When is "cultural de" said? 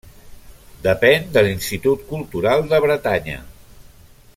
2.13-2.81